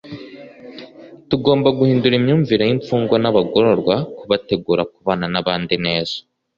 [1.29, 6.15] tugomba guhindura imyumvire y imfungwa n abagororwa kubategura kubana nabandi neza